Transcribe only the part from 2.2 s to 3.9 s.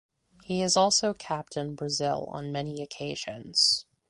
on many occasions.